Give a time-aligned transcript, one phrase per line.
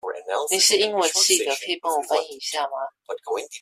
[0.49, 2.69] 你是英文系的，可以幫我翻譯一下嗎？